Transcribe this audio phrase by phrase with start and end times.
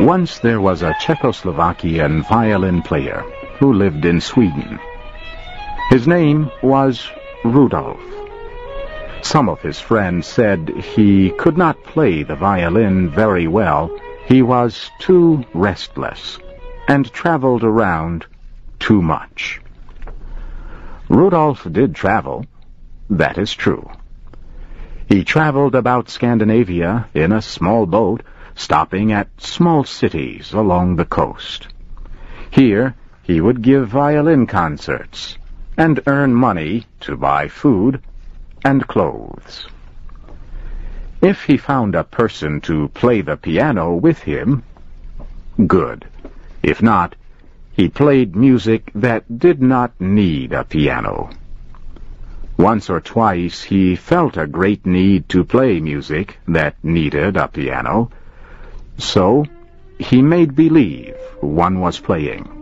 [0.00, 3.24] Once there was a Czechoslovakian violin player
[3.58, 4.78] who lived in Sweden.
[5.88, 7.08] His name was
[7.44, 7.98] Rudolf.
[9.22, 13.90] Some of his friends said he could not play the violin very well.
[14.26, 16.38] He was too restless
[16.88, 18.26] and traveled around
[18.78, 19.62] too much.
[21.08, 22.44] Rudolf did travel.
[23.08, 23.90] That is true.
[25.08, 28.22] He traveled about Scandinavia in a small boat
[28.56, 31.68] stopping at small cities along the coast.
[32.50, 35.38] Here, he would give violin concerts
[35.76, 38.02] and earn money to buy food
[38.64, 39.68] and clothes.
[41.20, 44.62] If he found a person to play the piano with him,
[45.66, 46.06] good.
[46.62, 47.14] If not,
[47.72, 51.30] he played music that did not need a piano.
[52.56, 58.10] Once or twice he felt a great need to play music that needed a piano,
[58.98, 59.44] so
[59.98, 62.52] he made believe one was playing.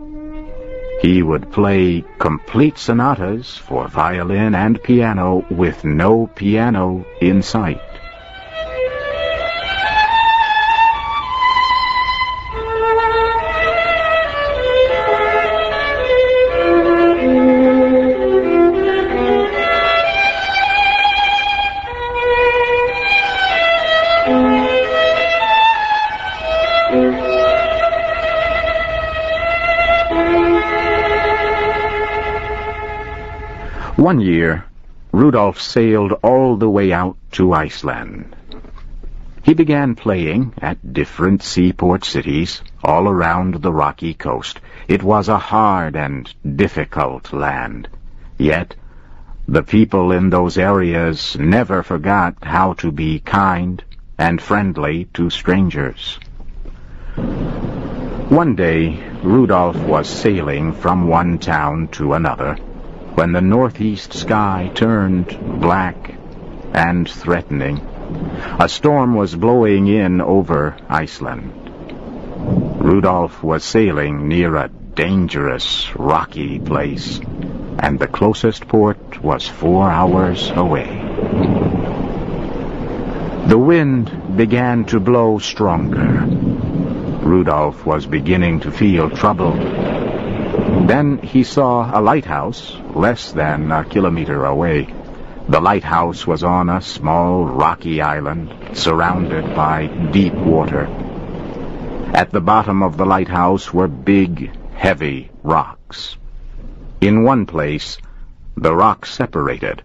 [1.01, 7.81] He would play complete sonatas for violin and piano with no piano in sight.
[34.05, 34.65] One year,
[35.11, 38.35] Rudolf sailed all the way out to Iceland.
[39.41, 44.61] He began playing at different seaport cities all around the rocky coast.
[44.87, 47.87] It was a hard and difficult land.
[48.37, 48.75] Yet,
[49.47, 53.83] the people in those areas never forgot how to be kind
[54.19, 56.19] and friendly to strangers.
[58.29, 62.55] One day, Rudolf was sailing from one town to another
[63.15, 65.27] when the northeast sky turned
[65.61, 66.15] black
[66.73, 67.77] and threatening.
[68.59, 71.53] A storm was blowing in over Iceland.
[72.83, 77.21] Rudolf was sailing near a dangerous, rocky place,
[77.79, 81.01] and the closest port was four hours away.
[83.47, 86.25] The wind began to blow stronger.
[87.25, 89.94] Rudolf was beginning to feel troubled.
[90.85, 94.87] Then he saw a lighthouse less than a kilometer away.
[95.49, 100.85] The lighthouse was on a small rocky island surrounded by deep water.
[102.13, 106.17] At the bottom of the lighthouse were big, heavy rocks.
[107.01, 107.97] In one place,
[108.55, 109.81] the rocks separated.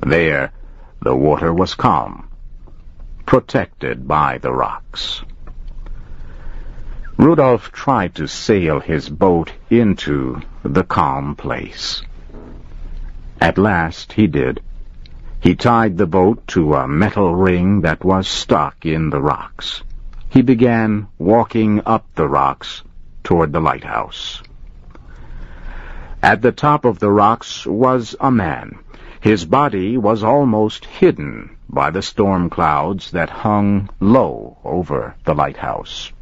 [0.00, 0.52] There,
[1.02, 2.30] the water was calm,
[3.26, 5.22] protected by the rocks.
[7.18, 12.00] Rudolf tried to sail his boat into the calm place.
[13.40, 14.60] At last he did.
[15.40, 19.82] He tied the boat to a metal ring that was stuck in the rocks.
[20.28, 22.84] He began walking up the rocks
[23.24, 24.40] toward the lighthouse.
[26.22, 28.78] At the top of the rocks was a man.
[29.20, 36.12] His body was almost hidden by the storm clouds that hung low over the lighthouse.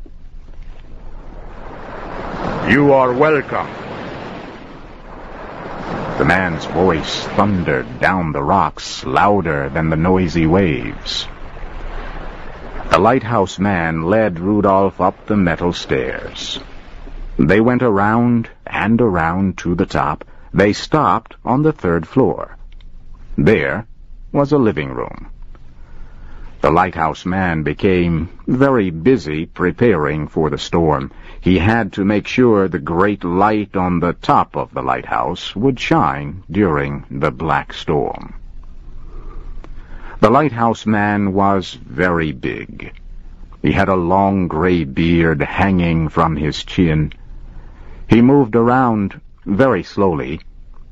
[2.68, 3.68] You are welcome.
[6.18, 11.28] The man's voice thundered down the rocks louder than the noisy waves.
[12.90, 16.58] The lighthouse man led Rudolph up the metal stairs.
[17.38, 20.24] They went around and around to the top.
[20.52, 22.56] They stopped on the third floor.
[23.38, 23.86] There
[24.32, 25.28] was a living room.
[26.62, 31.12] The lighthouse man became very busy preparing for the storm.
[31.40, 35.78] He had to make sure the great light on the top of the lighthouse would
[35.78, 38.34] shine during the black storm.
[40.20, 42.92] The lighthouse man was very big.
[43.60, 47.12] He had a long gray beard hanging from his chin.
[48.08, 50.40] He moved around very slowly,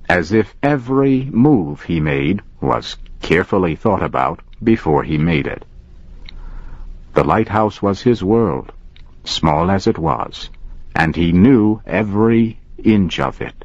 [0.08, 5.64] as if every move he made was carefully thought about before he made it.
[7.14, 8.72] The lighthouse was his world
[9.24, 10.50] small as it was,
[10.94, 13.64] and he knew every inch of it.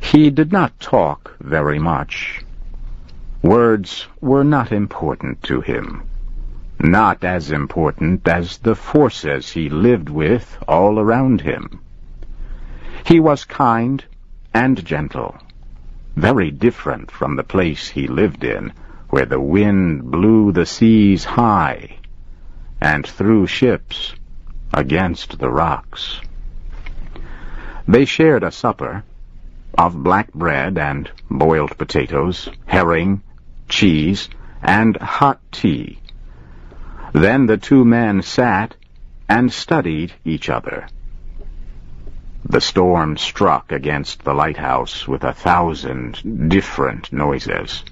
[0.00, 2.42] He did not talk very much.
[3.42, 6.02] Words were not important to him.
[6.80, 11.80] Not as important as the forces he lived with all around him.
[13.06, 14.02] He was kind
[14.52, 15.36] and gentle,
[16.16, 18.72] very different from the place he lived in,
[19.10, 21.99] where the wind blew the seas high
[22.80, 24.14] and threw ships
[24.72, 26.20] against the rocks.
[27.86, 29.04] They shared a supper
[29.76, 33.22] of black bread and boiled potatoes, herring,
[33.68, 34.28] cheese,
[34.62, 35.98] and hot tea.
[37.12, 38.76] Then the two men sat
[39.28, 40.86] and studied each other.
[42.44, 47.84] The storm struck against the lighthouse with a thousand different noises.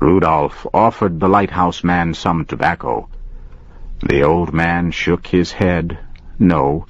[0.00, 3.08] Rudolph offered the lighthouse man some tobacco.
[4.02, 5.98] The old man shook his head,
[6.38, 6.86] no,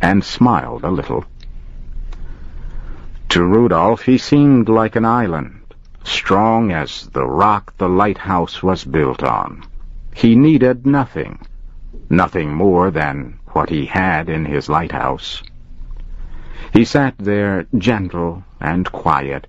[0.00, 1.24] and smiled a little.
[3.30, 5.60] To Rudolph he seemed like an island,
[6.04, 9.64] strong as the rock the lighthouse was built on.
[10.14, 11.40] He needed nothing,
[12.10, 15.42] nothing more than what he had in his lighthouse.
[16.72, 19.46] He sat there gentle and quiet,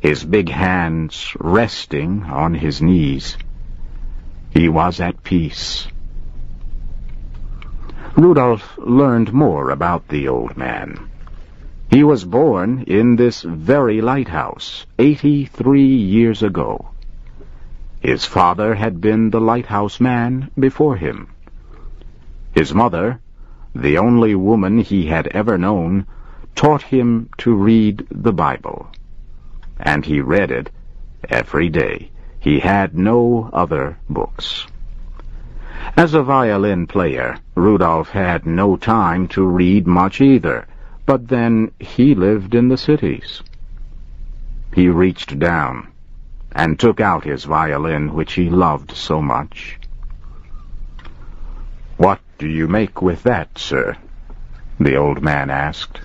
[0.00, 3.36] his big hands resting on his knees.
[4.50, 5.88] He was at peace.
[8.16, 11.08] Rudolph learned more about the old man.
[11.90, 16.90] He was born in this very lighthouse eighty-three years ago.
[18.00, 21.28] His father had been the lighthouse man before him.
[22.52, 23.20] His mother,
[23.74, 26.06] the only woman he had ever known,
[26.54, 28.88] taught him to read the Bible.
[29.78, 30.70] And he read it
[31.28, 32.10] every day.
[32.40, 34.66] He had no other books.
[35.96, 40.66] As a violin player, Rudolf had no time to read much either,
[41.06, 43.42] but then he lived in the cities.
[44.74, 45.88] He reached down
[46.52, 49.78] and took out his violin, which he loved so much.
[51.96, 53.96] What do you make with that, sir?
[54.78, 56.00] the old man asked.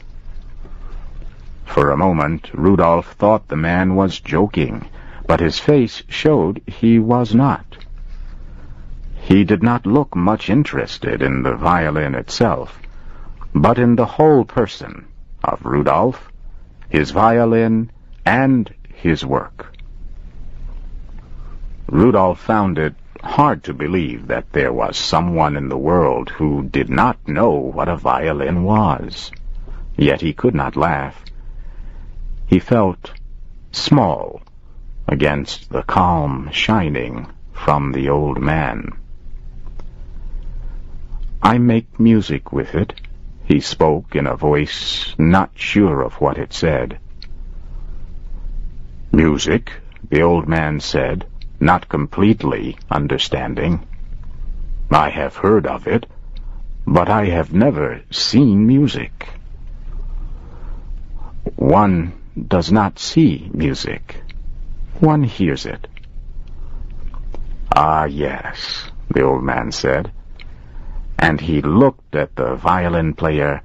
[1.65, 4.89] For a moment, Rudolf thought the man was joking,
[5.27, 7.66] but his face showed he was not.
[9.27, 12.79] He did not look much interested in the violin itself,
[13.53, 15.05] but in the whole person
[15.43, 16.31] of Rudolph,
[16.87, 17.91] his violin,
[18.25, 19.75] and his work.
[21.89, 26.89] Rudolph found it hard to believe that there was someone in the world who did
[26.89, 29.29] not know what a violin was.
[29.97, 31.21] Yet he could not laugh.
[32.45, 33.11] He felt
[33.73, 34.41] small
[35.05, 38.93] against the calm shining from the old man.
[41.47, 42.91] I make music with it,
[43.45, 46.99] he spoke in a voice not sure of what it said.
[49.13, 49.71] Music,
[50.09, 51.25] the old man said,
[51.57, 53.87] not completely understanding.
[54.91, 56.05] I have heard of it,
[56.85, 59.29] but I have never seen music.
[61.55, 64.21] One does not see music.
[64.99, 65.87] One hears it.
[67.73, 70.11] Ah, yes, the old man said,
[71.19, 73.61] and he looked at the violin player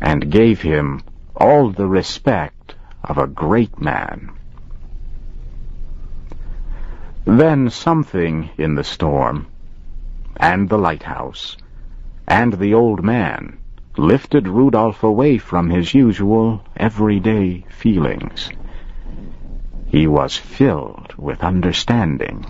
[0.00, 1.00] and gave him
[1.36, 2.74] all the respect
[3.04, 4.30] of a great man.
[7.24, 9.46] Then something in the storm,
[10.36, 11.56] and the lighthouse,
[12.26, 13.58] and the old man
[13.96, 18.50] lifted Rudolph away from his usual everyday feelings.
[19.86, 22.46] He was filled with understanding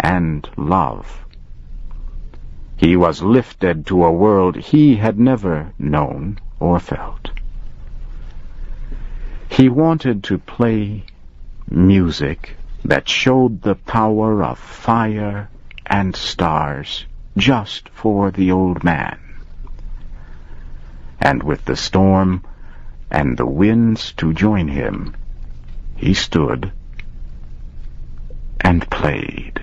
[0.00, 1.24] and love.
[2.82, 7.30] He was lifted to a world he had never known or felt.
[9.48, 11.04] He wanted to play
[11.70, 15.48] music that showed the power of fire
[15.86, 17.06] and stars
[17.36, 19.20] just for the old man
[21.20, 22.42] and with the storm
[23.12, 25.14] and the winds to join him,
[25.94, 26.72] he stood
[28.60, 29.60] and played.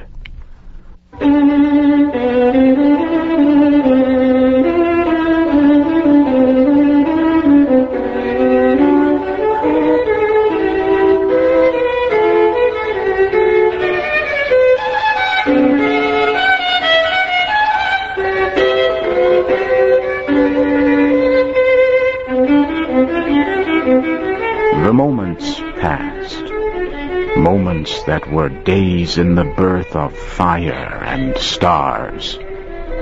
[28.32, 32.38] Were days in the birth of fire and stars,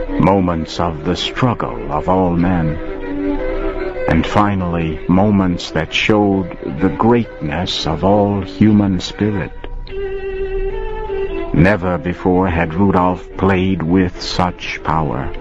[0.10, 2.76] moments of the struggle of all men,
[4.10, 9.52] and finally moments that showed the greatness of all human spirit.
[11.54, 15.34] Never before had Rudolph played with such power.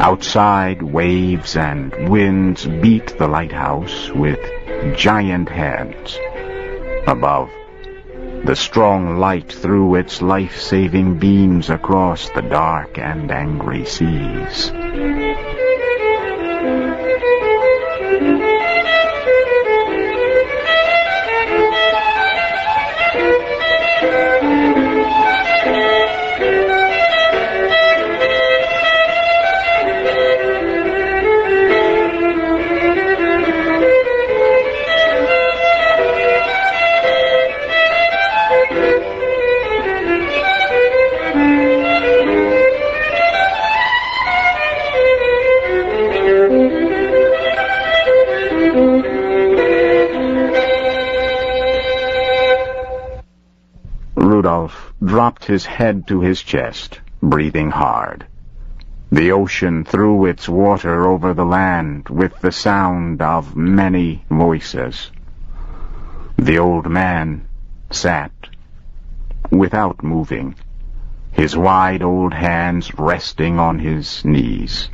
[0.00, 4.40] Outside, waves and winds beat the lighthouse with
[4.96, 6.16] giant hands.
[7.06, 7.50] Above,
[8.44, 14.72] The strong light threw its life-saving beams across the dark and angry seas.
[54.42, 58.26] Rudolph dropped his head to his chest, breathing hard.
[59.12, 65.12] The ocean threw its water over the land with the sound of many voices.
[66.36, 67.42] The old man
[67.90, 68.32] sat,
[69.52, 70.56] without moving,
[71.30, 74.88] his wide old hands resting on his knees.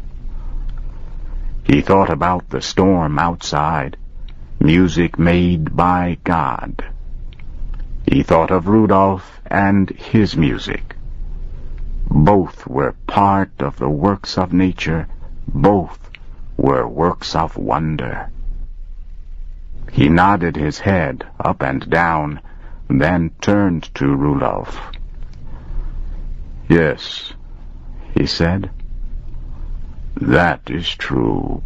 [1.65, 3.97] He thought about the storm outside,
[4.61, 6.85] music made by God.
[8.11, 10.97] He thought of Rudolph and his music.
[12.11, 15.07] Both were part of the works of nature.
[15.47, 16.11] Both
[16.57, 18.31] were works of wonder.
[19.93, 22.41] He nodded his head up and down,
[22.89, 24.81] then turned to Rudolph.
[26.67, 27.35] Yes,
[28.15, 28.71] he said.
[30.15, 31.63] That is true.